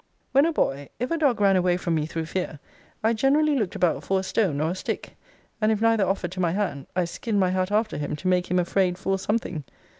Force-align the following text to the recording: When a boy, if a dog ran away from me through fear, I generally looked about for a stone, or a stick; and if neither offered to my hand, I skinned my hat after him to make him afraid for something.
When 0.31 0.47
a 0.47 0.51
boy, 0.51 0.89
if 0.99 1.11
a 1.11 1.17
dog 1.19 1.39
ran 1.39 1.55
away 1.55 1.77
from 1.77 1.93
me 1.93 2.07
through 2.07 2.25
fear, 2.25 2.57
I 3.03 3.13
generally 3.13 3.55
looked 3.55 3.75
about 3.75 4.03
for 4.03 4.19
a 4.19 4.23
stone, 4.23 4.59
or 4.59 4.71
a 4.71 4.75
stick; 4.75 5.15
and 5.61 5.71
if 5.71 5.79
neither 5.79 6.07
offered 6.07 6.31
to 6.31 6.39
my 6.39 6.53
hand, 6.53 6.87
I 6.95 7.05
skinned 7.05 7.39
my 7.39 7.51
hat 7.51 7.71
after 7.71 7.97
him 7.97 8.15
to 8.15 8.27
make 8.27 8.49
him 8.49 8.57
afraid 8.57 8.97
for 8.97 9.19
something. 9.19 9.63